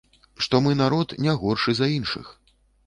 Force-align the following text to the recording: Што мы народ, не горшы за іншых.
Што 0.45 0.61
мы 0.69 0.73
народ, 0.81 1.07
не 1.27 1.37
горшы 1.45 1.71
за 1.83 1.95
іншых. 1.99 2.37